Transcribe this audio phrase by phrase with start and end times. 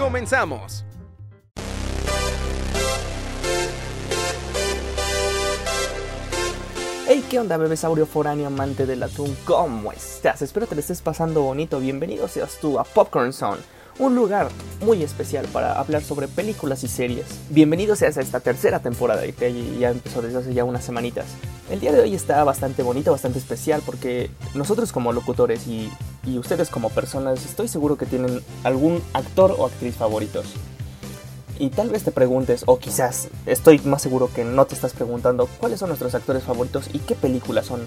[0.00, 0.82] ¡Comenzamos!
[7.06, 9.36] Hey, ¿qué onda, bebesaurio foráneo amante del atún?
[9.44, 10.40] ¿Cómo estás?
[10.40, 11.80] Espero te lo estés pasando bonito.
[11.80, 13.60] Bienvenido seas tú a Popcorn Zone,
[13.98, 14.48] un lugar
[14.80, 17.26] muy especial para hablar sobre películas y series.
[17.50, 21.26] Bienvenido seas a esta tercera temporada que ya empezó desde hace ya unas semanitas.
[21.68, 25.92] El día de hoy está bastante bonito, bastante especial porque nosotros como locutores y,
[26.24, 30.46] y ustedes como personas estoy seguro que tienen algún actor o actriz favoritos.
[31.58, 35.46] Y tal vez te preguntes, o quizás estoy más seguro que no te estás preguntando,
[35.58, 37.86] cuáles son nuestros actores favoritos y qué películas son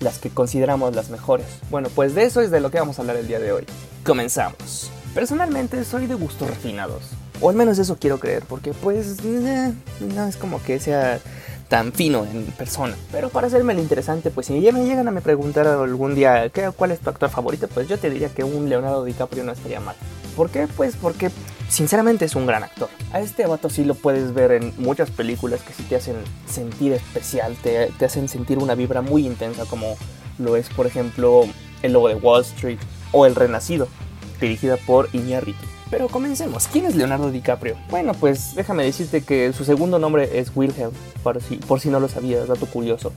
[0.00, 1.46] las que consideramos las mejores.
[1.70, 3.64] Bueno, pues de eso es de lo que vamos a hablar el día de hoy.
[4.04, 4.90] Comenzamos.
[5.14, 7.04] Personalmente soy de gustos refinados.
[7.40, 11.20] O al menos eso quiero creer, porque pues eh, no es como que sea
[11.74, 12.94] tan fino en persona.
[13.10, 16.48] Pero para hacerme el interesante, pues si ya me llegan a me preguntar algún día
[16.50, 19.50] ¿qué, cuál es tu actor favorito, pues yo te diría que un Leonardo DiCaprio no
[19.50, 19.96] estaría mal.
[20.36, 20.68] ¿Por qué?
[20.68, 21.32] Pues porque
[21.68, 22.88] sinceramente es un gran actor.
[23.12, 26.14] A este vato sí lo puedes ver en muchas películas que sí te hacen
[26.46, 29.96] sentir especial, te, te hacen sentir una vibra muy intensa como
[30.38, 31.42] lo es por ejemplo
[31.82, 32.78] El Lobo de Wall Street
[33.10, 33.88] o El Renacido,
[34.40, 35.73] dirigida por Iñárritu.
[35.90, 36.66] Pero comencemos.
[36.68, 37.76] ¿Quién es Leonardo DiCaprio?
[37.90, 42.00] Bueno, pues déjame decirte que su segundo nombre es Wilhelm, por si, por si no
[42.00, 43.12] lo sabías, dato curioso.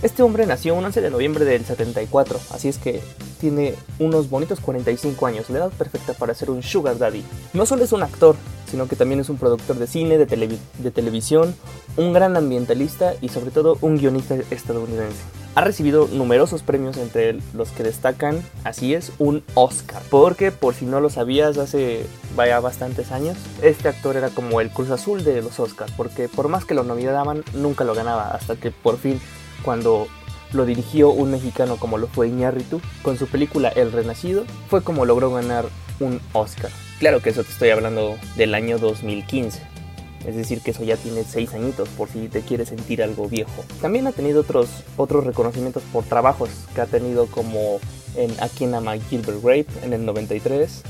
[0.00, 3.02] Este hombre nació un 11 de noviembre del 74, así es que
[3.40, 7.24] tiene unos bonitos 45 años, la edad perfecta para ser un sugar daddy.
[7.52, 8.36] No solo es un actor,
[8.70, 11.52] sino que también es un productor de cine, de, televi de televisión,
[11.96, 15.18] un gran ambientalista y sobre todo un guionista estadounidense.
[15.58, 20.00] Ha recibido numerosos premios entre los que destacan, así es, un Oscar.
[20.08, 24.70] Porque por si no lo sabías, hace vaya bastantes años, este actor era como el
[24.70, 28.54] Cruz Azul de los Oscars, porque por más que lo nominaban, nunca lo ganaba, hasta
[28.54, 29.20] que por fin,
[29.64, 30.06] cuando
[30.52, 35.06] lo dirigió un mexicano como lo fue Iñárritu, con su película El Renacido, fue como
[35.06, 35.64] logró ganar
[35.98, 36.70] un Oscar.
[37.00, 39.77] Claro que eso te estoy hablando del año 2015.
[40.26, 43.64] Es decir, que eso ya tiene 6 añitos por si te quieres sentir algo viejo.
[43.80, 47.78] También ha tenido otros, otros reconocimientos por trabajos que ha tenido como
[48.16, 50.82] en A quien ama Gilbert Grape en el 93,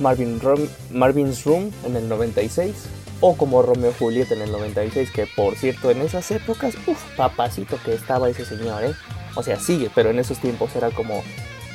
[0.00, 2.74] Marvin Rom Marvin's Room en el 96
[3.20, 7.02] o como Romeo y Julieta en el 96, que por cierto en esas épocas, uff,
[7.16, 8.92] papacito que estaba ese señor, ¿eh?
[9.36, 11.22] O sea, sigue, pero en esos tiempos era como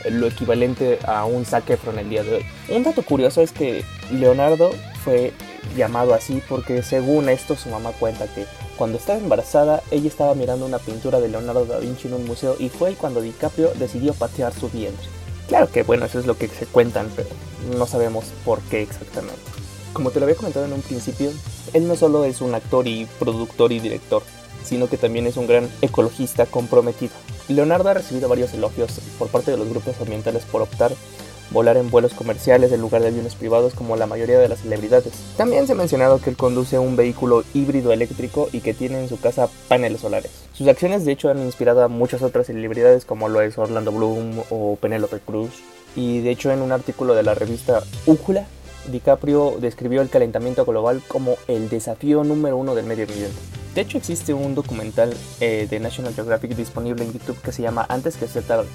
[0.09, 2.45] lo equivalente a un Zac Efron el día de hoy.
[2.69, 4.71] Un dato curioso es que Leonardo
[5.03, 5.33] fue
[5.75, 8.45] llamado así porque según esto su mamá cuenta que
[8.77, 12.55] cuando estaba embarazada ella estaba mirando una pintura de Leonardo da Vinci en un museo
[12.59, 15.07] y fue cuando DiCaprio decidió patear su vientre.
[15.47, 17.29] Claro que bueno, eso es lo que se cuentan, pero
[17.77, 19.41] no sabemos por qué exactamente.
[19.93, 21.31] Como te lo había comentado en un principio,
[21.73, 24.21] él no solo es un actor y productor y director,
[24.63, 27.13] sino que también es un gran ecologista comprometido.
[27.47, 30.91] Leonardo ha recibido varios elogios por parte de los grupos ambientales por optar
[31.51, 35.13] volar en vuelos comerciales en lugar de aviones privados como la mayoría de las celebridades.
[35.37, 39.09] También se ha mencionado que él conduce un vehículo híbrido eléctrico y que tiene en
[39.09, 40.31] su casa paneles solares.
[40.53, 44.43] Sus acciones de hecho han inspirado a muchas otras celebridades como lo es Orlando Bloom
[44.49, 45.51] o Penélope Cruz.
[45.95, 48.45] Y de hecho en un artículo de la revista Úcula,
[48.91, 53.37] DiCaprio describió el calentamiento global como el desafío número uno del medio ambiente.
[53.75, 57.85] De hecho existe un documental eh, de National Geographic disponible en YouTube que se llama
[57.87, 58.67] Antes que se tarde,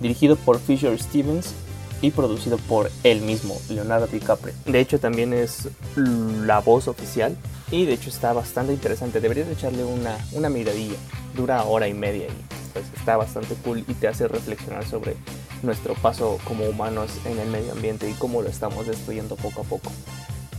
[0.00, 1.54] dirigido por Fisher Stevens
[2.02, 4.54] y producido por él mismo, Leonardo DiCaprio.
[4.66, 7.36] De hecho también es la voz oficial
[7.70, 10.96] y de hecho está bastante interesante, deberías echarle una, una miradilla,
[11.34, 15.16] dura hora y media y pues está bastante cool y te hace reflexionar sobre
[15.62, 19.64] nuestro paso como humanos en el medio ambiente y cómo lo estamos destruyendo poco a
[19.64, 19.90] poco.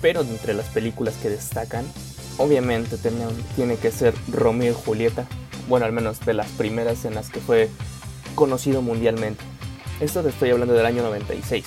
[0.02, 1.86] Pero entre las películas que destacan,
[2.38, 3.26] obviamente tiene,
[3.56, 5.28] tiene que ser Romeo y Julieta,
[5.68, 7.70] bueno al menos de las primeras en las que fue
[8.36, 9.44] conocido mundialmente.
[10.00, 11.66] Esto te estoy hablando del año 96.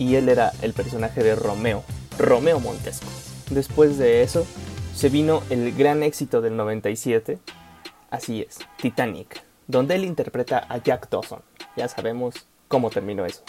[0.00, 1.84] Y él era el personaje de Romeo,
[2.18, 3.06] Romeo Montesco.
[3.50, 4.44] Después de eso,
[4.96, 7.38] se vino el gran éxito del 97,
[8.10, 11.40] así es, Titanic, donde él interpreta a Jack Dawson.
[11.76, 13.42] Ya sabemos cómo terminó eso.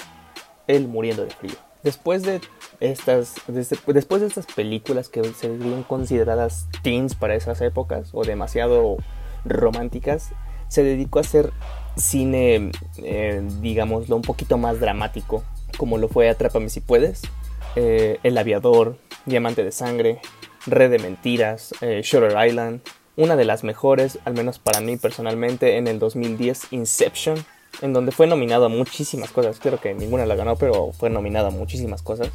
[0.67, 1.55] Él muriendo de frío.
[1.81, 2.39] Después de
[2.79, 8.97] estas, después de estas películas que serían consideradas teens para esas épocas o demasiado
[9.43, 10.29] románticas,
[10.67, 11.51] se dedicó a hacer
[11.97, 15.43] cine, eh, digámoslo, un poquito más dramático,
[15.77, 17.21] como lo fue Atrápame si puedes,
[17.75, 20.19] eh, El Aviador, Diamante de Sangre,
[20.65, 22.81] Red de Mentiras, eh, Shutter Island,
[23.15, 27.43] una de las mejores, al menos para mí personalmente, en el 2010, Inception,
[27.81, 29.59] en donde fue nominado a muchísimas cosas.
[29.59, 32.29] Creo que ninguna la ganó, pero fue nominado a muchísimas cosas.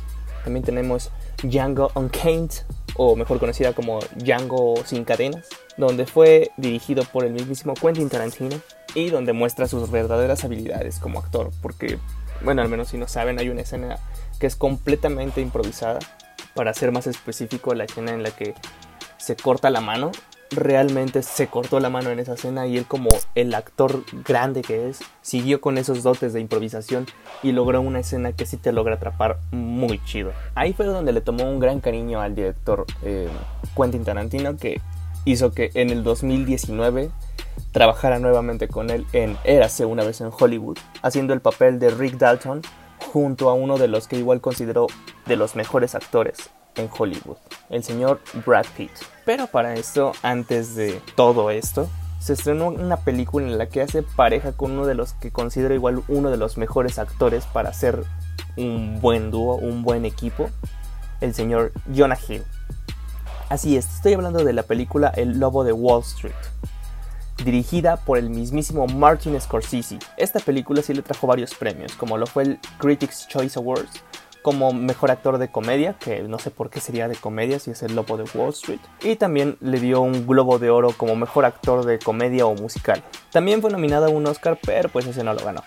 [0.44, 1.10] También tenemos
[1.42, 2.50] Django Unchained,
[2.96, 8.60] o mejor conocida como Django sin cadenas, donde fue dirigido por el mismísimo Quentin Tarantino
[8.94, 11.98] y donde muestra sus verdaderas habilidades como actor, porque,
[12.42, 13.98] bueno, al menos si no saben, hay una escena
[14.38, 16.00] que es completamente improvisada.
[16.54, 18.54] Para ser más específico, la escena en la que
[19.16, 20.10] se corta la mano
[20.54, 24.88] realmente se cortó la mano en esa escena y él como el actor grande que
[24.88, 27.06] es, siguió con esos dotes de improvisación
[27.42, 30.32] y logró una escena que sí te logra atrapar muy chido.
[30.54, 33.28] Ahí fue donde le tomó un gran cariño al director eh,
[33.76, 34.80] Quentin Tarantino que
[35.24, 37.10] hizo que en el 2019
[37.72, 42.18] trabajara nuevamente con él en Érase una vez en Hollywood, haciendo el papel de Rick
[42.18, 42.62] Dalton
[43.12, 44.86] junto a uno de los que igual consideró
[45.26, 47.36] de los mejores actores, en Hollywood,
[47.70, 48.90] el señor Brad Pitt.
[49.24, 51.88] Pero para esto, antes de todo esto,
[52.18, 55.74] se estrenó una película en la que hace pareja con uno de los que considero
[55.74, 58.04] igual uno de los mejores actores para hacer
[58.56, 60.48] un buen dúo, un buen equipo,
[61.20, 62.44] el señor Jonah Hill.
[63.52, 66.32] Así es, estoy hablando de la película El Lobo de Wall Street,
[67.44, 69.98] dirigida por el mismísimo Martin Scorsese.
[70.16, 74.02] Esta película sí le trajo varios premios, como lo fue el Critics' Choice Awards,
[74.40, 77.82] como mejor actor de comedia, que no sé por qué sería de comedia si es
[77.82, 81.44] el Lobo de Wall Street, y también le dio un Globo de Oro como mejor
[81.44, 83.04] actor de comedia o musical.
[83.32, 85.62] También fue nominado a un Oscar, pero pues ese no lo ganó.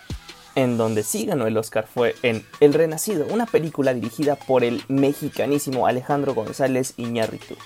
[0.56, 4.82] En donde sí ganó el Oscar fue en El Renacido, una película dirigida por el
[4.88, 7.56] mexicanísimo Alejandro González Iñárritu.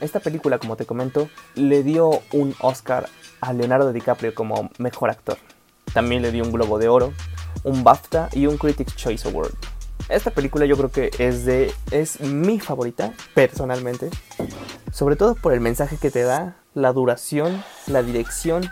[0.00, 3.08] Esta película, como te comento, le dio un Oscar
[3.40, 5.38] a Leonardo DiCaprio como mejor actor.
[5.92, 7.12] También le dio un Globo de Oro,
[7.64, 9.52] un BAFTA y un Critics' Choice Award.
[10.08, 14.08] Esta película yo creo que es de es mi favorita personalmente,
[14.92, 18.70] sobre todo por el mensaje que te da, la duración, la dirección,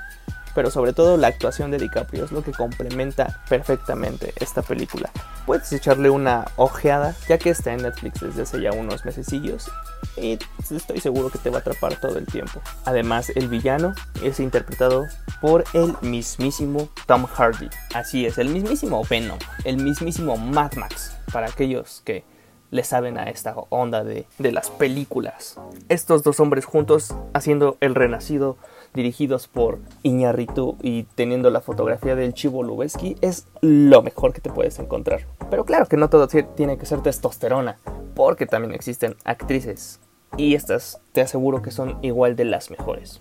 [0.54, 5.10] pero sobre todo la actuación de DiCaprio es lo que complementa perfectamente esta película.
[5.46, 9.70] Puedes echarle una ojeada ya que está en Netflix desde hace ya unos mesecillos
[10.16, 10.38] y
[10.70, 12.60] estoy seguro que te va a atrapar todo el tiempo.
[12.84, 15.06] Además, el villano es interpretado
[15.40, 17.68] por el mismísimo Tom Hardy.
[17.94, 22.24] Así es, el mismísimo Venom, el mismísimo Mad Max, para aquellos que
[22.70, 25.58] le saben a esta onda de, de las películas.
[25.88, 28.56] Estos dos hombres juntos haciendo el renacido
[28.94, 34.50] dirigidos por Iñarritu y teniendo la fotografía del Chivo Lubeski es lo mejor que te
[34.50, 35.26] puedes encontrar.
[35.50, 37.76] Pero claro que no todo tiene que ser testosterona,
[38.14, 40.00] porque también existen actrices
[40.36, 43.20] y estas te aseguro que son igual de las mejores.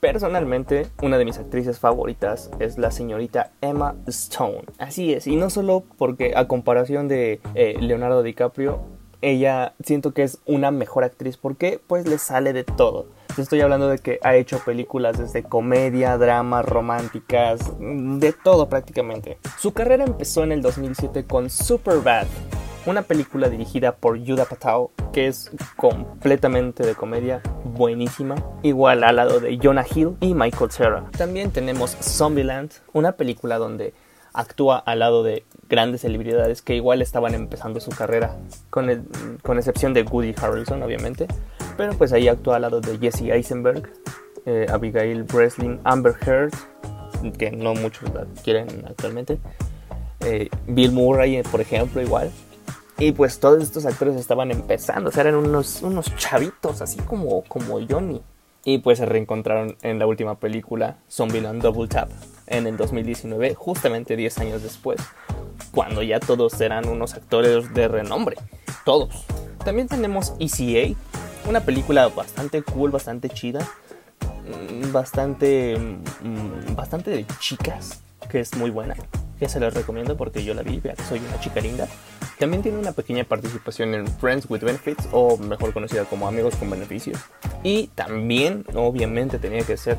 [0.00, 4.62] Personalmente, una de mis actrices favoritas es la señorita Emma Stone.
[4.78, 8.80] Así es, y no solo porque a comparación de eh, Leonardo DiCaprio,
[9.22, 13.06] ella siento que es una mejor actriz porque pues le sale de todo.
[13.36, 19.38] Estoy hablando de que ha hecho películas desde comedia, drama, románticas, de todo prácticamente.
[19.58, 22.26] Su carrera empezó en el 2007 con Superbad,
[22.86, 29.40] una película dirigida por Yuda Patao que es completamente de comedia, buenísima, igual al lado
[29.40, 31.04] de Jonah Hill y Michael Cera.
[31.16, 33.94] También tenemos Zombieland, una película donde
[34.32, 38.36] actúa al lado de grandes celebridades que igual estaban empezando su carrera,
[38.70, 39.08] con,
[39.42, 41.26] con excepción de Woody Harrelson, obviamente.
[41.76, 43.90] Pero pues ahí actúa al lado de Jesse Eisenberg,
[44.46, 46.52] eh, Abigail Breslin, Amber Heard,
[47.38, 49.38] que no muchos la quieren actualmente.
[50.20, 52.30] Eh, Bill Murray, por ejemplo, igual.
[52.98, 57.42] Y pues todos estos actores estaban empezando, o sea, eran unos, unos chavitos, así como,
[57.44, 58.20] como Johnny.
[58.68, 62.10] Y pues se reencontraron en la última película, Zombieland Double Tap,
[62.46, 65.00] en el 2019, justamente 10 años después,
[65.72, 68.36] cuando ya todos eran unos actores de renombre.
[68.84, 69.24] Todos.
[69.64, 70.94] También tenemos ECA,
[71.48, 73.66] una película bastante cool, bastante chida,
[74.20, 78.96] mm, bastante, mm, bastante de chicas, que es muy buena.
[79.38, 81.86] Que se les recomiendo porque yo la vi, vea soy una chica linda.
[82.38, 86.70] También tiene una pequeña participación en Friends with Benefits, o mejor conocida como Amigos con
[86.70, 87.18] Beneficios.
[87.62, 89.98] Y también, obviamente, tenía que ser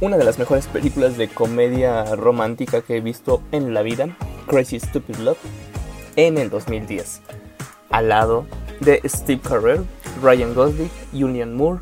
[0.00, 4.14] una de las mejores películas de comedia romántica que he visto en la vida,
[4.46, 5.38] Crazy Stupid Love,
[6.16, 7.22] en el 2010.
[7.90, 8.46] Al lado
[8.80, 9.86] de Steve Carell,
[10.22, 11.80] Ryan Gosling, Julian Moore,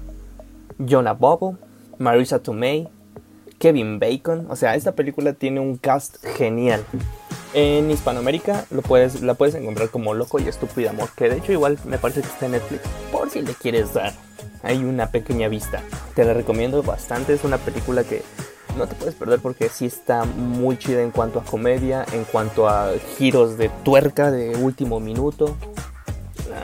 [0.79, 1.59] Jonah Bobo,
[1.99, 2.89] Marisa Tomei,
[3.64, 4.47] Kevin Bacon.
[4.50, 6.85] O sea, esta película tiene un cast genial.
[7.54, 11.50] En Hispanoamérica lo puedes, la puedes encontrar como Loco y Estúpido Amor, que de hecho
[11.50, 14.12] igual me parece que está en Netflix, por si le quieres dar.
[14.62, 15.83] Hay una pequeña vista.
[16.14, 18.21] Te la recomiendo bastante, es una película que
[18.76, 22.68] no te puedes perder porque sí está muy chida en cuanto a comedia, en cuanto
[22.68, 25.56] a giros de tuerca de último minuto.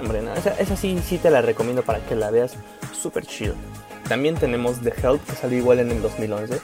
[0.03, 2.53] Hombre, no, esa, esa sí, sí te la recomiendo para que la veas
[2.93, 3.55] súper chido.
[4.11, 6.61] También tenemos The Help, que salió igual en el 2011,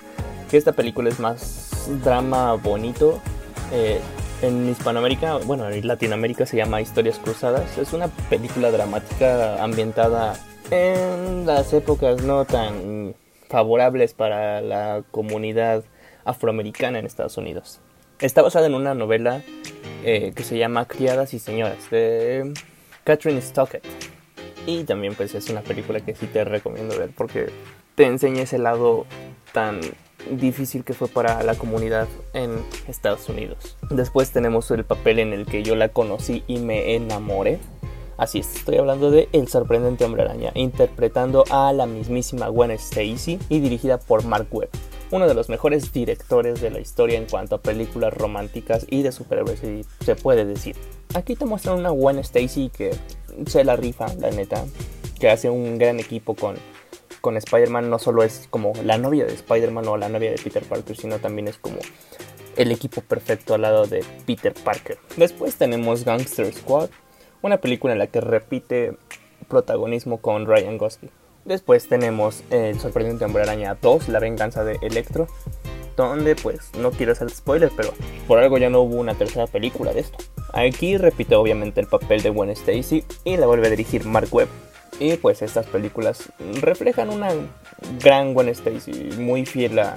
[0.50, 3.20] que esta película es más drama bonito.
[3.72, 4.00] Eh,
[4.42, 7.78] en Hispanoamérica, bueno, en Latinoamérica se llama Historias Cruzadas.
[7.78, 10.34] Es una película dramática ambientada
[10.72, 13.14] en las épocas no tan
[13.48, 15.84] favorables para la comunidad
[16.24, 17.78] afroamericana en Estados Unidos.
[18.18, 19.42] Está basada en una novela
[20.02, 22.52] eh, que se llama Criadas y Señoras de
[23.04, 23.86] Catherine Stockett.
[24.66, 27.50] Y también pues es una película que sí te recomiendo ver porque
[27.94, 29.06] te enseña ese lado
[29.52, 29.80] tan
[30.30, 32.58] difícil que fue para la comunidad en
[32.88, 33.76] Estados Unidos.
[33.90, 37.60] Después tenemos el papel en el que yo la conocí y me enamoré.
[38.18, 43.38] Así es, estoy hablando de El sorprendente hombre araña, interpretando a la mismísima Gwen Stacy
[43.48, 44.70] y dirigida por Mark Webb,
[45.10, 49.12] uno de los mejores directores de la historia en cuanto a películas románticas y de
[49.12, 49.60] superhéroes,
[50.00, 50.76] se puede decir.
[51.14, 52.94] Aquí te muestran una Gwen Stacy que
[53.46, 54.64] se la rifa, la neta,
[55.18, 56.56] que hace un gran equipo con,
[57.20, 57.88] con Spider-Man.
[57.88, 61.18] No solo es como la novia de Spider-Man o la novia de Peter Parker, sino
[61.18, 61.78] también es como
[62.56, 64.98] el equipo perfecto al lado de Peter Parker.
[65.16, 66.90] Después tenemos Gangster Squad,
[67.42, 68.96] una película en la que repite
[69.48, 71.10] protagonismo con Ryan Gosling.
[71.44, 75.28] Después tenemos El sorprendente hombre araña 2, La venganza de Electro,
[75.96, 77.92] donde pues no quiero hacer spoiler, pero
[78.26, 80.18] por algo ya no hubo una tercera película de esto.
[80.56, 84.48] Aquí repite obviamente el papel de Gwen Stacy y la vuelve a dirigir Mark Webb.
[84.98, 87.28] Y pues estas películas reflejan una
[88.02, 89.96] gran Gwen Stacy, muy fiel a,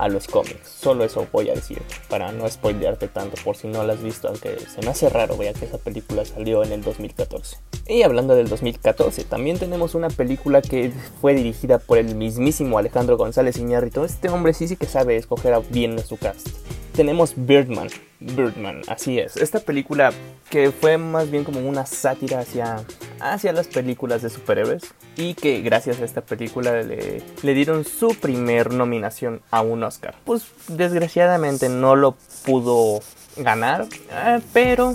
[0.00, 0.66] a los cómics.
[0.80, 4.28] Solo eso voy a decir, para no spoilearte tanto por si no la has visto,
[4.28, 7.58] aunque se me hace raro, vea que esa película salió en el 2014.
[7.86, 10.90] Y hablando del 2014, también tenemos una película que
[11.20, 14.02] fue dirigida por el mismísimo Alejandro González Iñárritu.
[14.04, 16.48] Este hombre sí sí que sabe escoger bien su cast.
[16.94, 17.88] Tenemos Birdman,
[18.20, 19.36] Birdman, así es.
[19.36, 20.12] Esta película
[20.48, 22.76] que fue más bien como una sátira hacia,
[23.20, 24.82] hacia las películas de superhéroes
[25.16, 30.14] y que gracias a esta película le, le dieron su primer nominación a un Oscar.
[30.24, 33.00] Pues desgraciadamente no lo pudo
[33.36, 34.94] ganar, eh, pero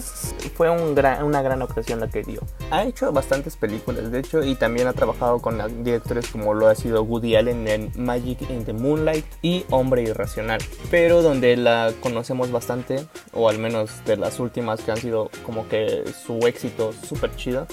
[0.55, 2.41] fue un gran, una gran ocasión la que dio.
[2.71, 6.75] Ha hecho bastantes películas, de hecho, y también ha trabajado con directores como lo ha
[6.75, 10.59] sido Woody Allen en Magic in the Moonlight y Hombre Irracional,
[10.91, 15.67] pero donde la conocemos bastante, o al menos de las últimas que han sido como
[15.67, 17.67] que su éxito súper chido,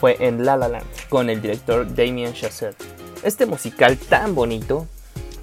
[0.00, 2.74] fue en La La Land con el director Damien Chazelle.
[3.22, 4.86] Este musical tan bonito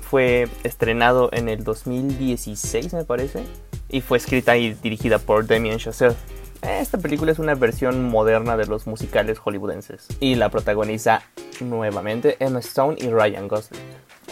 [0.02, 3.44] fue estrenado en el 2016 me parece
[3.88, 6.16] y fue escrita y dirigida por Damien Chazelle.
[6.64, 11.22] Esta película es una versión moderna de los musicales hollywoodenses y la protagoniza
[11.60, 13.80] nuevamente Emma Stone y Ryan Gosling.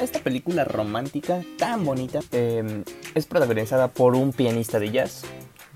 [0.02, 5.24] Esta película romántica tan bonita eh, es protagonizada por un pianista de jazz,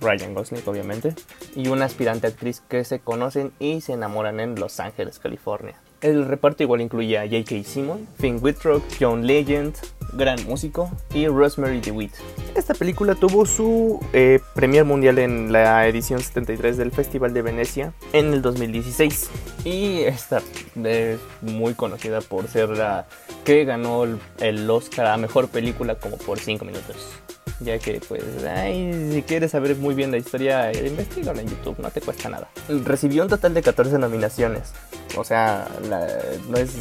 [0.02, 1.14] Ryan Gosling obviamente,
[1.56, 5.76] y una aspirante actriz que se conocen y se enamoran en Los Ángeles, California.
[6.02, 7.64] El reparto igual incluye a J.K.
[7.66, 9.76] Simmons, Finn Wittrock, John Legend,
[10.14, 12.14] gran músico, y Rosemary DeWitt.
[12.56, 17.94] Esta película tuvo su eh, premier mundial en la edición 73 del Festival de Venecia
[18.14, 19.30] en el 2016.
[19.66, 20.42] Y esta
[20.82, 23.06] es muy conocida por ser la
[23.44, 27.20] que ganó el, el Oscar a Mejor Película como por 5 minutos
[27.60, 31.90] ya que pues ay, si quieres saber muy bien la historia, investigalo en YouTube, no
[31.92, 32.50] te cuesta nada.
[32.86, 34.74] Recibió un total de 14 nominaciones,
[35.18, 36.08] o sea, la,
[36.50, 36.76] no es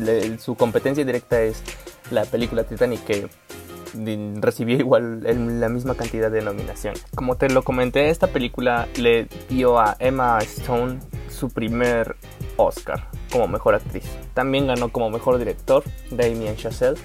[0.00, 1.62] le, su competencia directa es
[2.10, 3.28] la película Titanic que
[4.40, 7.04] recibió igual el, la misma cantidad de nominaciones.
[7.14, 12.16] Como te lo comenté, esta película le dio a Emma Stone su primer
[12.56, 14.04] Oscar como mejor actriz.
[14.34, 17.00] También ganó como mejor director Damien Chazelle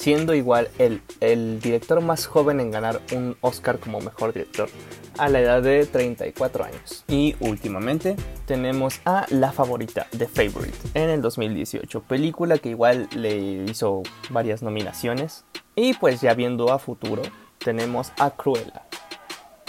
[0.00, 4.70] siendo igual el, el director más joven en ganar un Oscar como mejor director
[5.18, 7.04] a la edad de 34 años.
[7.06, 8.16] Y últimamente
[8.46, 14.62] tenemos a La Favorita, The Favorite, en el 2018, película que igual le hizo varias
[14.62, 15.44] nominaciones.
[15.76, 17.20] Y pues ya viendo a futuro,
[17.58, 18.86] tenemos a Cruella.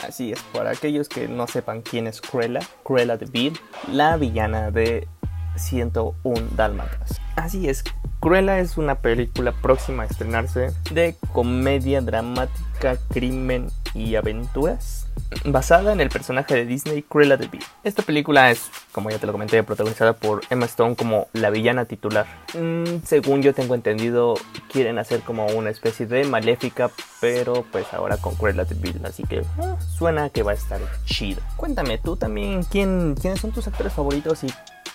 [0.01, 3.59] Así es, para aquellos que no sepan quién es Cruella, Cruella de Vil,
[3.91, 5.09] la villana de
[5.57, 7.20] 101 Dálmatas.
[7.35, 7.83] Así es,
[8.21, 15.07] Cruella es una película próxima a estrenarse de comedia dramática, crimen y aventuras,
[15.45, 17.63] basada en el personaje de Disney Cruella de Vil.
[17.83, 21.85] Esta película es, como ya te lo comenté, protagonizada por Emma Stone como la villana
[21.85, 22.27] titular.
[22.53, 24.35] Mm, según yo tengo entendido,
[24.71, 29.23] quieren hacer como una especie de maléfica, pero pues ahora con Cruella de Vil, así
[29.23, 31.41] que ah, suena que va a estar chido.
[31.57, 34.47] Cuéntame, tú también, ¿quién, ¿quiénes son tus actores favoritos y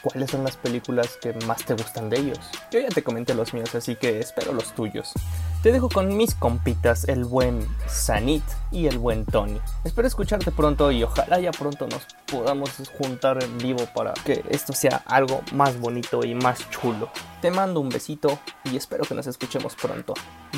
[0.02, 2.38] cuáles son las películas que más te gustan de ellos.
[2.70, 5.12] Yo ya te comenté los míos, así que espero los tuyos.
[5.62, 9.60] Te dejo con mis compitas, el buen Sanit y el buen Tony.
[9.84, 14.72] Espero escucharte pronto y ojalá ya pronto nos podamos juntar en vivo para que esto
[14.72, 17.10] sea algo más bonito y más chulo.
[17.40, 20.14] Te mando un besito y espero que nos escuchemos pronto.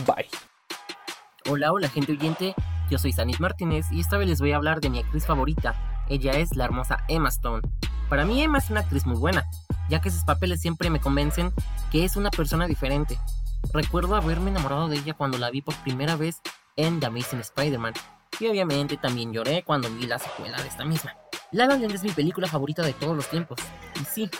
[0.06, 0.28] Bye.
[1.50, 2.54] Hola, hola gente oyente,
[2.90, 5.97] yo soy Sanit Martínez y esta vez les voy a hablar de mi actriz favorita.
[6.08, 7.62] Ella es la hermosa Emma Stone.
[8.08, 9.44] Para mí Emma es una actriz muy buena,
[9.88, 11.52] ya que sus papeles siempre me convencen
[11.90, 13.18] que es una persona diferente.
[13.72, 16.40] Recuerdo haberme enamorado de ella cuando la vi por primera vez
[16.76, 17.94] en The Amazing Spider-Man,
[18.40, 21.14] y obviamente también lloré cuando vi la secuela de esta misma.
[21.50, 23.58] La La Land es mi película favorita de todos los tiempos,
[24.00, 24.30] y sí,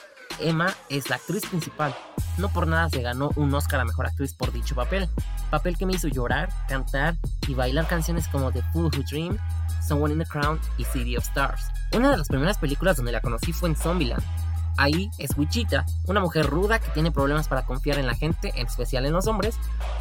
[0.41, 1.95] Emma es la actriz principal.
[2.37, 5.09] No por nada se ganó un Oscar a Mejor Actriz por dicho papel,
[5.51, 7.17] papel que me hizo llorar, cantar
[7.49, 9.39] y bailar canciones como The Fool Who Dream,
[9.89, 11.63] Someone in the Crown y City of Stars.
[11.97, 14.23] Una de las primeras películas donde la conocí fue en Zombieland.
[14.79, 18.69] Ahí es Wichita, una mujer ruda que tiene problemas para confiar en la gente, en
[18.69, 19.57] especial en los hombres,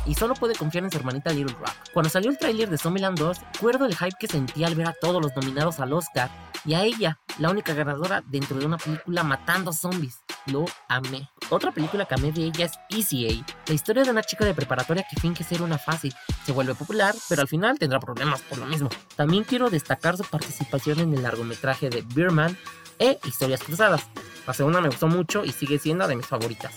[0.05, 1.73] y solo puede confiar en su hermanita Little Rock.
[1.93, 4.93] Cuando salió el tráiler de Zombieland 2, recuerdo el hype que sentí al ver a
[4.93, 6.29] todos los nominados al Oscar
[6.63, 10.19] y a ella, la única ganadora dentro de una película matando zombies.
[10.45, 11.27] Lo amé.
[11.49, 14.53] Otra película que amé de ella es Easy A, la historia de una chica de
[14.53, 16.13] preparatoria que finge ser una fácil,
[16.45, 18.89] se vuelve popular, pero al final tendrá problemas por lo mismo.
[19.15, 22.55] También quiero destacar su participación en el largometraje de Beerman
[22.99, 24.03] e Historias Cruzadas.
[24.45, 26.73] La segunda me gustó mucho y sigue siendo de mis favoritas.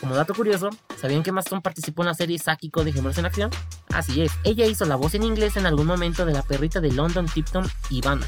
[0.00, 3.50] Como dato curioso, ¿sabían que Maston participó en la serie Sáquico de Gemelos en Acción?
[3.92, 6.92] Así es, ella hizo la voz en inglés en algún momento de la perrita de
[6.92, 8.26] London Tipton, Ivana.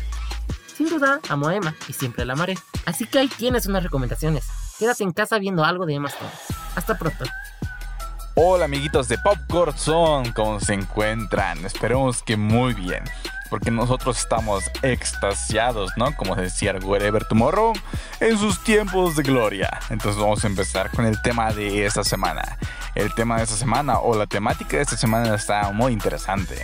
[0.77, 2.57] Sin duda, amo a Emma y siempre la amaré.
[2.87, 4.47] Así que ahí tienes unas recomendaciones.
[4.79, 6.31] Quédate en casa viendo algo de Emma Stone.
[6.75, 7.25] Hasta pronto.
[8.35, 11.65] Hola amiguitos de Popcorn Zone, ¿cómo se encuentran?
[11.65, 13.05] Esperemos que muy bien,
[13.51, 16.17] porque nosotros estamos extasiados, ¿no?
[16.17, 17.73] Como decía Wherever Tomorrow,
[18.21, 19.69] en sus tiempos de gloria.
[19.91, 22.57] Entonces vamos a empezar con el tema de esta semana.
[22.95, 26.55] El tema de esta semana o la temática de esta semana está muy interesante.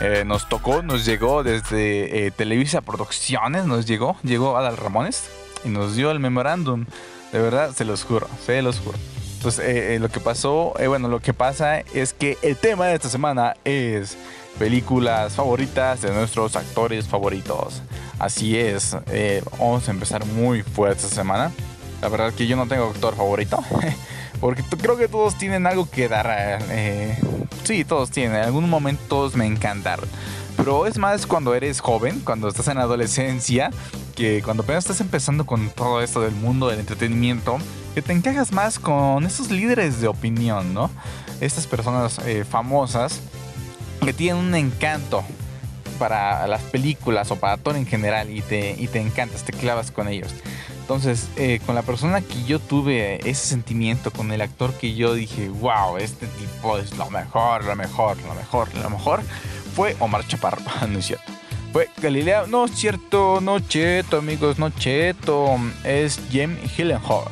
[0.00, 5.30] Eh, nos tocó, nos llegó desde eh, Televisa Producciones, nos llegó, llegó Adal Ramones
[5.64, 6.86] y nos dio el memorándum.
[7.32, 8.98] De verdad, se los juro, se los juro.
[9.36, 13.08] Entonces, eh, lo que pasó, bueno, lo que pasa es que el tema de esta
[13.08, 14.16] semana es
[14.58, 17.82] películas favoritas de nuestros actores favoritos.
[18.18, 21.52] Así es, eh, vamos a empezar muy fuerte esta semana.
[22.00, 23.58] La verdad que yo no tengo actor favorito,
[24.40, 26.26] porque creo que todos tienen algo que dar.
[26.70, 27.18] eh,
[27.64, 30.08] sí, todos tienen, en algún momento todos me encantaron.
[30.56, 33.70] Pero es más cuando eres joven, cuando estás en la adolescencia,
[34.14, 37.58] que cuando apenas estás empezando con todo esto del mundo del entretenimiento,
[37.94, 40.90] que te encajas más con esos líderes de opinión, ¿no?
[41.40, 43.20] Estas personas eh, famosas
[44.04, 45.24] que tienen un encanto
[45.98, 49.90] para las películas o para todo en general y te, y te encantas, te clavas
[49.90, 50.32] con ellos.
[50.80, 55.14] Entonces, eh, con la persona que yo tuve ese sentimiento, con el actor que yo
[55.14, 59.22] dije, wow, este tipo es lo mejor, lo mejor, lo mejor, lo mejor,
[59.74, 61.32] fue Omar Chaparro, no es cierto.
[61.72, 67.24] Fue Galilea, no es cierto, no cheto, amigos, no cheto, es Jem Gyllenhaal,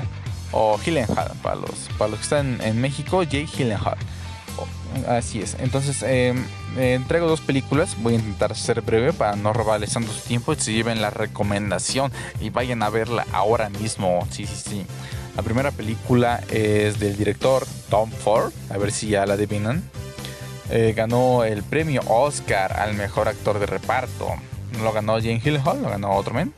[0.50, 3.98] o Gyllenhaal, para los, para los que están en México, Jay Gyllenhaal.
[5.09, 5.57] Así es.
[5.59, 6.35] Entonces, eh,
[6.77, 7.97] eh, traigo dos películas.
[8.01, 12.12] Voy a intentar ser breve para no robarles tanto su tiempo se lleven la recomendación
[12.41, 14.27] y vayan a verla ahora mismo.
[14.31, 14.87] Sí, sí, sí.
[15.37, 18.53] La primera película es del director Tom Ford.
[18.71, 19.83] A ver si ya la adivinan.
[20.71, 24.29] Eh, ganó el premio Oscar al mejor actor de reparto.
[24.77, 26.53] No lo ganó Jane Hall, lo ganó otro men.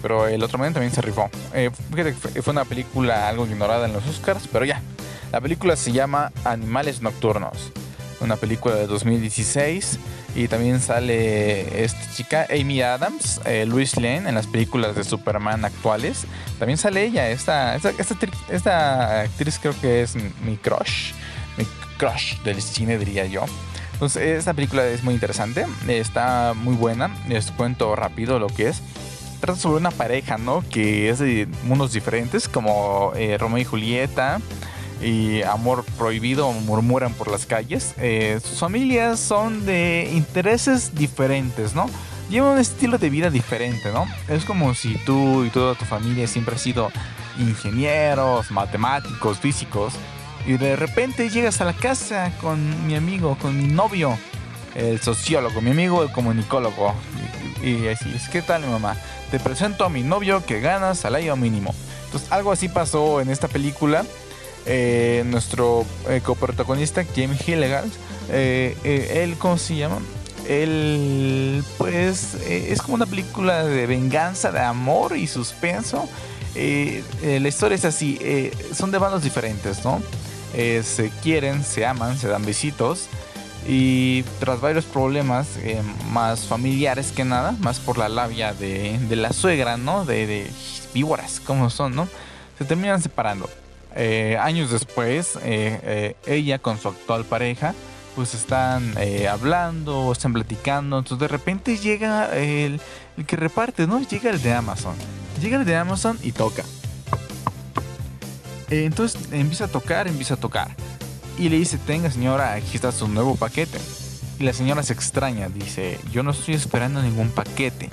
[0.00, 1.30] Pero el otro men también se rifó.
[1.54, 4.80] Eh, fíjate que fue una película algo ignorada en los Oscars, pero ya.
[5.32, 7.72] La película se llama Animales Nocturnos.
[8.20, 9.98] Una película de 2016.
[10.34, 15.64] Y también sale esta chica, Amy Adams, eh, Luis Lane, en las películas de Superman
[15.64, 16.26] actuales.
[16.58, 18.16] También sale ella, esta, esta, esta,
[18.50, 21.12] esta actriz creo que es mi crush.
[21.56, 21.66] Mi
[21.98, 23.44] crush del cine, diría yo.
[23.94, 25.66] Entonces, esta película es muy interesante.
[25.88, 27.10] Está muy buena.
[27.28, 28.82] Les cuento rápido lo que es
[29.40, 30.62] trata sobre una pareja, ¿no?
[30.70, 34.40] Que es de mundos diferentes, como eh, Romeo y Julieta
[35.02, 37.94] y Amor Prohibido murmuran por las calles.
[37.98, 41.86] Eh, sus familias son de intereses diferentes, ¿no?
[42.30, 44.06] Llevan un estilo de vida diferente, ¿no?
[44.28, 46.90] Es como si tú y toda tu familia siempre has sido
[47.38, 49.94] ingenieros, matemáticos, físicos,
[50.46, 54.16] y de repente llegas a la casa con mi amigo, con mi novio,
[54.74, 56.94] el sociólogo, mi amigo el comunicólogo,
[57.62, 58.96] y, así es, ¿qué tal mamá?
[59.30, 61.74] Te presento a mi novio que gana salario mínimo.
[62.06, 64.04] Entonces algo así pasó en esta película.
[64.64, 67.90] Eh, nuestro eh, coprotagonista, Jamie Gilligan,
[68.28, 68.76] eh,
[69.12, 69.98] él, ¿cómo se llama?
[70.48, 76.08] Él, pues, es como una película de venganza, de amor y suspenso.
[76.54, 80.02] La historia es así, son de bandos diferentes, ¿no?
[80.52, 83.06] Se quieren, se aman, se dan besitos
[83.66, 85.46] y tras varios problemas
[86.10, 90.04] más familiares que nada, más por la labia de, la suegra, ¿no?
[90.04, 90.50] De, de
[90.92, 92.08] víboras, como son, ¿no?
[92.58, 93.48] Se terminan separando.
[93.96, 97.74] Eh, años después, eh, eh, ella con su actual pareja,
[98.14, 98.94] pues están
[99.30, 100.98] hablando, están platicando.
[100.98, 102.80] Entonces de repente llega el,
[103.16, 104.00] el que reparte, ¿no?
[104.02, 104.94] Llega el de Amazon.
[105.40, 106.62] Llega el de Amazon y toca.
[108.68, 110.74] Entonces empieza a tocar, empieza a tocar.
[111.38, 113.78] Y le dice, tenga señora, aquí está su nuevo paquete.
[114.38, 117.88] Y la señora se extraña, dice, yo no estoy esperando ningún paquete.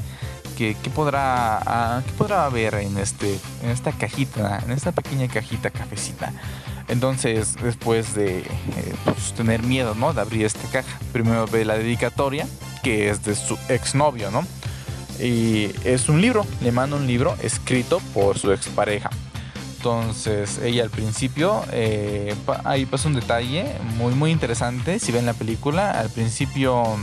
[0.59, 5.29] ¿Qué, qué podrá, ah, ¿Qué podrá haber en, este, en esta cajita, en esta pequeña
[5.29, 6.33] cajita cafecita?
[6.89, 8.45] Entonces, después de eh,
[9.05, 10.11] pues, tener miedo, ¿no?
[10.11, 12.45] De abrir esta caja, primero ve la dedicatoria,
[12.83, 14.45] que es de su exnovio, ¿no?
[15.17, 19.09] Y es un libro, le manda un libro escrito por su expareja.
[19.77, 24.99] Entonces, ella al principio, eh, ahí pasa un detalle muy, muy interesante.
[24.99, 26.97] Si ven la película, al principio,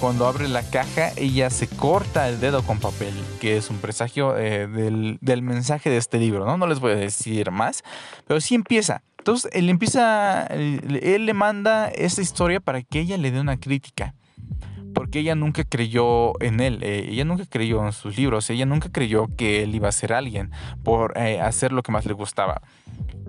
[0.00, 4.36] cuando abre la caja, ella se corta el dedo con papel, que es un presagio
[4.36, 6.56] eh, del, del mensaje de este libro, ¿no?
[6.56, 7.82] No les voy a decir más,
[8.26, 9.02] pero sí empieza.
[9.18, 14.14] Entonces, él empieza, él, le manda esta historia para que ella le dé una crítica
[14.94, 18.88] porque ella nunca creyó en él, eh, ella nunca creyó en sus libros, ella nunca
[18.90, 20.52] creyó que él iba a ser alguien
[20.84, 22.62] por eh, hacer lo que más le gustaba.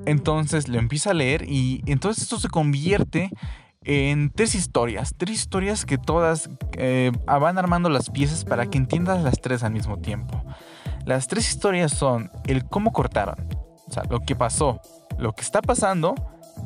[0.05, 3.31] Entonces lo empieza a leer y entonces esto se convierte
[3.87, 9.23] en tres historias, tres historias que todas eh, van armando las piezas para que entiendas
[9.23, 10.43] las tres al mismo tiempo.
[11.05, 13.47] Las tres historias son el cómo cortaron,
[13.87, 14.81] o sea, lo que pasó,
[15.17, 16.15] lo que está pasando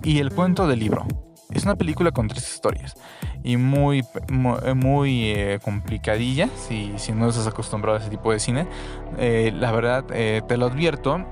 [0.04, 1.06] y el cuento del libro.
[1.52, 2.96] Es una película con tres historias
[3.44, 8.40] y muy, muy, muy, eh, complicadilla si, si no estás acostumbrado a ese tipo de
[8.40, 8.68] cine.
[9.20, 11.24] Eh, la verdad, eh, te lo advierto.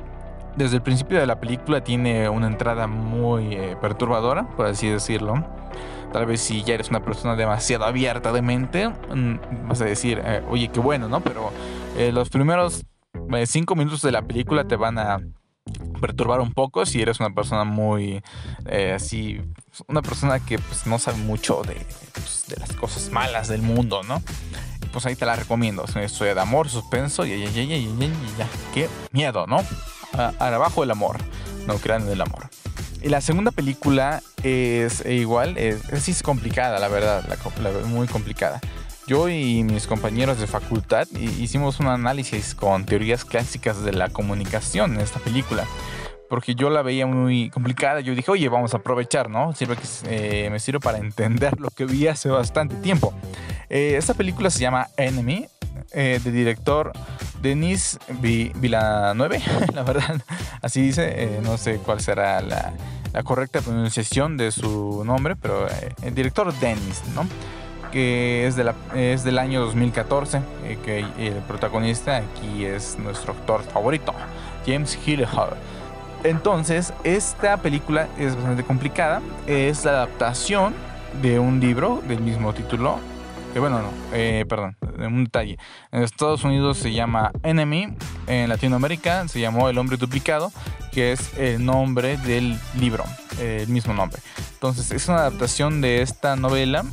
[0.60, 5.42] Desde el principio de la película tiene una entrada muy eh, perturbadora, por así decirlo.
[6.12, 10.22] Tal vez si ya eres una persona demasiado abierta de mente, mm, vas a decir,
[10.22, 11.22] eh, oye, qué bueno, ¿no?
[11.22, 11.54] Pero
[11.96, 12.84] eh, los primeros
[13.34, 15.22] eh, cinco minutos de la película te van a
[16.02, 18.22] perturbar un poco si eres una persona muy
[18.66, 19.40] eh, así
[19.88, 21.76] una persona que pues, no sabe mucho de,
[22.14, 24.22] pues, las cosas malas del mundo no
[24.92, 27.74] pues ahí te la recomiendo es una historia de amor suspenso y, y, y, y,
[27.74, 29.60] y, y ya qué miedo no
[30.14, 31.18] a, abajo el amor
[31.68, 32.50] no crean en el amor
[33.02, 37.88] y la segunda película es eh, igual es, es, es complicada la verdad la, la,
[37.88, 38.60] muy complicada
[39.10, 44.94] yo y mis compañeros de facultad hicimos un análisis con teorías clásicas de la comunicación
[44.94, 45.66] en esta película.
[46.30, 48.02] Porque yo la veía muy complicada.
[48.02, 49.52] Yo dije, oye, vamos a aprovechar, ¿no?
[49.54, 53.12] Sirve que eh, me sirve para entender lo que vi hace bastante tiempo.
[53.68, 55.48] Eh, esta película se llama Enemy,
[55.92, 56.92] eh, de director
[57.42, 59.42] Denis Villanueve,
[59.74, 60.22] la verdad.
[60.62, 62.74] Así dice, eh, no sé cuál será la,
[63.14, 67.26] la, correcta pronunciación de su nombre, pero eh, el director Denis, ¿no?
[67.92, 73.34] que es, de la, es del año 2014, eh, que el protagonista aquí es nuestro
[73.34, 74.14] actor favorito,
[74.66, 75.52] James Gyllenhaal.
[76.24, 80.74] Entonces, esta película es bastante complicada, es la adaptación
[81.22, 83.00] de un libro del mismo título,
[83.54, 85.58] que bueno, no, eh, perdón, un detalle.
[85.92, 87.96] En Estados Unidos se llama Enemy,
[88.28, 90.52] en Latinoamérica se llamó El hombre duplicado,
[90.92, 93.04] que es el nombre del libro,
[93.40, 94.22] eh, el mismo nombre.
[94.54, 96.84] Entonces, es una adaptación de esta novela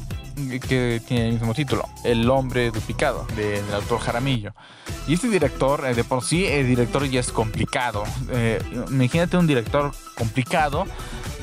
[0.68, 4.52] que tiene el mismo título, El hombre duplicado, del autor Jaramillo.
[5.08, 8.04] Y este director, eh, de por sí, el director ya es complicado.
[8.30, 10.86] Eh, imagínate un director complicado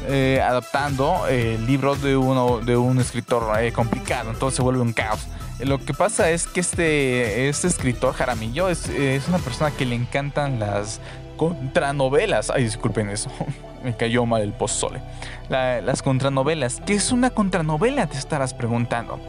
[0.07, 4.93] eh, adaptando el libro de, uno, de un escritor eh, complicado, entonces se vuelve un
[4.93, 5.27] caos.
[5.59, 9.95] Lo que pasa es que este, este escritor Jaramillo es, es una persona que le
[9.95, 10.99] encantan las
[11.37, 12.49] contranovelas.
[12.49, 13.29] Ay, disculpen eso.
[13.83, 15.01] Me cayó mal el pozole.
[15.49, 16.81] La, las contranovelas.
[16.85, 18.07] ¿Qué es una contranovela?
[18.07, 19.19] Te estarás preguntando.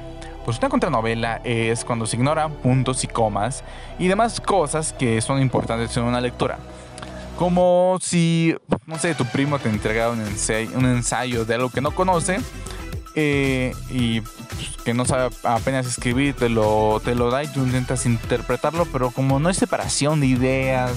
[0.44, 3.64] Pues una contranovela es cuando se ignora puntos y comas
[3.98, 6.58] y demás cosas que son importantes en una lectura.
[7.36, 8.54] Como si,
[8.86, 12.38] no sé, tu primo te entregara un ensayo, un ensayo de algo que no conoce
[13.16, 17.60] eh, y pues, que no sabe apenas escribir, te lo, te lo da y tú
[17.60, 20.92] intentas interpretarlo, pero como no hay separación de ideas,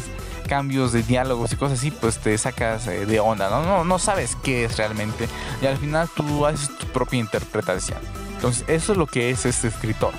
[0.47, 3.63] cambios de diálogos y cosas así, pues te sacas eh, de onda, ¿no?
[3.63, 3.83] ¿no?
[3.83, 5.27] No sabes qué es realmente
[5.61, 7.99] y al final tú haces tu propia interpretación.
[8.35, 10.13] Entonces eso es lo que es este escritor.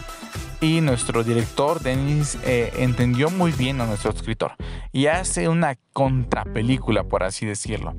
[0.61, 4.57] Y nuestro director, Denis, eh, entendió muy bien a nuestro escritor
[4.93, 7.95] y hace una contrapelícula, por así decirlo.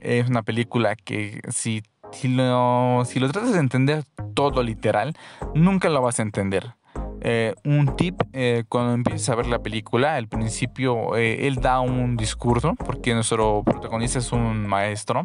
[0.00, 5.14] Es una película que si, si, lo, si lo tratas de entender todo literal,
[5.54, 6.74] nunca lo vas a entender.
[7.20, 11.80] Eh, un tip, eh, cuando empieces a ver la película, al principio eh, él da
[11.80, 15.24] un discurso, porque nuestro protagonista es un maestro,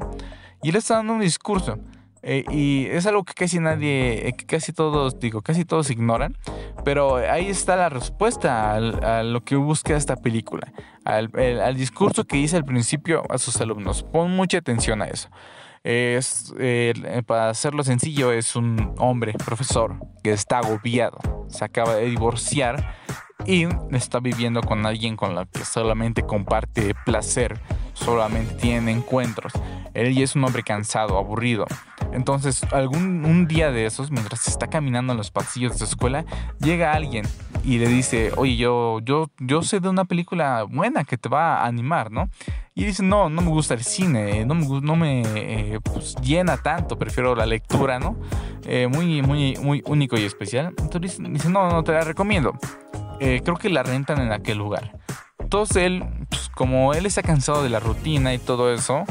[0.63, 1.77] y él está dando un discurso.
[2.25, 6.37] Eh, y es algo que casi nadie, eh, que casi todos, digo, casi todos ignoran.
[6.85, 10.71] Pero ahí está la respuesta a lo que busca esta película.
[11.03, 11.29] Al,
[11.75, 14.03] discurso que dice al principio a sus alumnos.
[14.03, 15.29] Pon mucha atención a eso.
[15.83, 16.93] Es, eh,
[17.27, 21.19] para hacerlo sencillo, es un hombre, profesor, que está agobiado.
[21.49, 23.02] Se acaba de divorciar
[23.45, 27.59] y está viviendo con alguien con la que solamente comparte placer,
[27.93, 29.53] solamente tiene encuentros.
[29.93, 31.65] Él ya es un hombre cansado, aburrido.
[32.13, 36.25] Entonces, algún un día de esos, mientras está caminando en los pasillos de su escuela,
[36.59, 37.25] llega alguien
[37.63, 41.61] y le dice, oye, yo, yo, yo sé de una película buena que te va
[41.61, 42.29] a animar, ¿no?
[42.75, 46.57] Y dice, no, no me gusta el cine, no me, no me eh, pues, llena
[46.57, 48.17] tanto, prefiero la lectura, ¿no?
[48.65, 50.73] Eh, muy, muy, muy único y especial.
[50.77, 52.53] Entonces dice, no, no te la recomiendo.
[53.25, 54.97] Eh, creo que la rentan en aquel lugar.
[55.39, 59.05] Entonces él, pues, como él está cansado de la rutina y todo eso,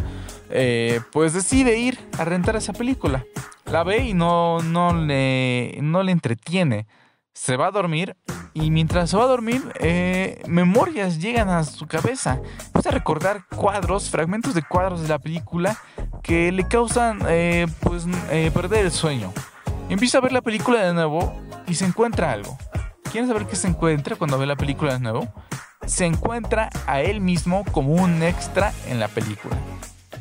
[0.50, 3.24] eh, pues decide ir a rentar esa película.
[3.64, 6.86] La ve y no, no, le, no le entretiene.
[7.32, 8.14] Se va a dormir
[8.52, 12.38] y mientras se va a dormir, eh, memorias llegan a su cabeza.
[12.66, 15.78] Empieza a recordar cuadros, fragmentos de cuadros de la película
[16.22, 19.32] que le causan eh, pues, eh, perder el sueño.
[19.88, 21.34] Empieza a ver la película de nuevo
[21.66, 22.58] y se encuentra algo.
[23.12, 25.28] ¿Quieren saber qué se encuentra cuando ve la película de nuevo?
[25.84, 29.54] Se encuentra a él mismo como un extra en la película.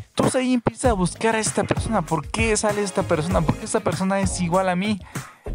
[0.10, 2.02] Entonces ahí empieza a buscar a esta persona.
[2.02, 3.40] ¿Por qué sale esta persona?
[3.40, 5.00] ¿Por qué esta persona es igual a mí?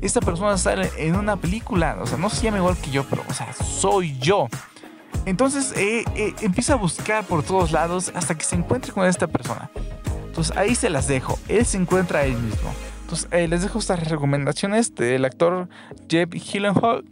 [0.01, 1.99] Esta persona sale en una película.
[2.01, 4.49] O sea, no se llama igual que yo, pero, o sea, soy yo.
[5.27, 9.27] Entonces eh, eh, empieza a buscar por todos lados hasta que se encuentre con esta
[9.27, 9.71] persona.
[10.27, 11.39] Entonces ahí se las dejo.
[11.49, 12.73] Él se encuentra a él mismo.
[13.03, 15.69] Entonces eh, les dejo estas recomendaciones del actor
[16.09, 17.05] Jeb Gyllenhaal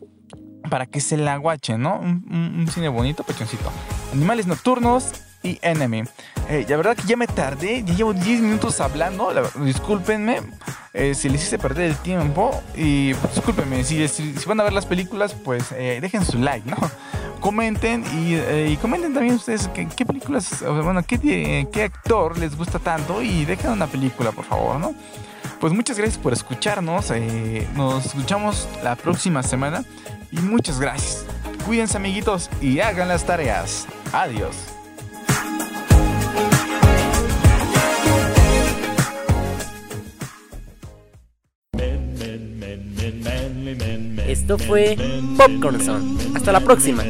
[0.68, 1.98] para que se la guachen, ¿no?
[1.98, 3.70] Un, cine bonito, pechoncito.
[4.12, 6.04] Animales nocturnos y Enemy.
[6.48, 10.40] Eh, la verdad que ya me tardé, ya llevo 10 minutos hablando, la- discúlpenme
[10.92, 14.06] eh, si les hice perder el tiempo y pues, discúlpenme, si,
[14.46, 16.76] van a ver las películas, pues eh, dejen su like, ¿no?
[17.40, 23.20] Comenten y, eh, y comenten también ustedes qué, películas, bueno, qué actor les gusta tanto
[23.20, 24.94] y dejen una película, por favor, ¿no?
[25.60, 27.10] Pues muchas gracias por escucharnos.
[27.10, 29.84] eh, nos escuchamos la próxima semana.
[30.30, 31.24] Y muchas gracias.
[31.66, 33.86] Cuídense amiguitos y hagan las tareas.
[34.12, 34.54] Adiós.
[44.26, 44.96] Esto fue
[45.36, 46.18] Popcorn Zone.
[46.34, 47.04] Hasta la próxima.